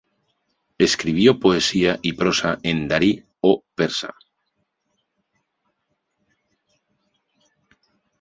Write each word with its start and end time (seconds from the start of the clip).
Escribió 0.79 1.37
poesía 1.39 1.99
y 2.01 2.13
prosa 2.13 2.57
en 2.63 2.87
Dari 2.87 3.23
o 3.41 3.63
Persa. 3.75 4.15